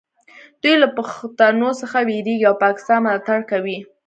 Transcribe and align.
دوی 0.61 0.75
له 0.83 0.87
پښتنو 0.97 1.69
څخه 1.81 1.97
ویریږي 2.07 2.45
او 2.49 2.55
پاکستان 2.65 2.99
ملاتړ 3.05 3.39
کوي 3.51 3.77